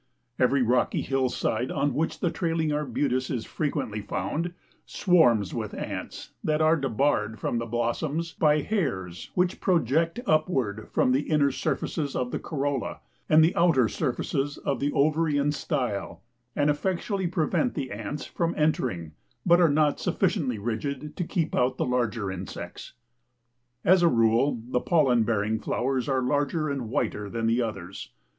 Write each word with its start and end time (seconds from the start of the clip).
Every 0.39 0.63
rocky 0.63 1.03
hillside 1.03 1.69
on 1.71 1.93
which 1.93 2.21
the 2.21 2.31
Trailing 2.31 2.73
Arbutus 2.73 3.29
is 3.29 3.45
frequently 3.45 4.01
found, 4.01 4.55
swarms 4.83 5.53
with 5.53 5.75
ants 5.75 6.31
which 6.41 6.59
are 6.59 6.75
debarred 6.75 7.39
from 7.39 7.59
the 7.59 7.67
blossoms 7.67 8.33
by 8.33 8.61
hairs 8.63 9.29
which 9.35 9.61
project 9.61 10.19
upward 10.25 10.87
from 10.91 11.11
the 11.11 11.29
inner 11.29 11.51
surfaces 11.51 12.15
of 12.15 12.31
the 12.31 12.39
corolla 12.39 13.01
and 13.29 13.43
the 13.43 13.55
outer 13.55 13.87
surfaces 13.87 14.57
of 14.57 14.79
the 14.79 14.91
ovary 14.91 15.37
and 15.37 15.53
style 15.53 16.23
and 16.55 16.71
effectually 16.71 17.27
prevent 17.27 17.75
the 17.75 17.91
ants 17.91 18.25
from 18.25 18.55
entering 18.57 19.11
but 19.45 19.61
are 19.61 19.69
not 19.69 19.99
sufficiently 19.99 20.57
rigid 20.57 21.15
to 21.15 21.23
keep 21.23 21.53
out 21.55 21.77
the 21.77 21.85
larger 21.85 22.31
insects. 22.31 22.93
As 23.85 24.01
a 24.01 24.07
rule, 24.07 24.59
the 24.67 24.81
pollen 24.81 25.21
bearing 25.25 25.59
flowers 25.59 26.09
are 26.09 26.23
larger 26.23 26.69
and 26.71 26.89
whiter 26.89 27.29
than 27.29 27.45
the 27.45 27.61
others. 27.61 28.09